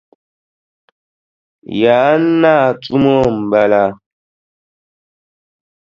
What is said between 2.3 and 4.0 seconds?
naa tumo m-bala.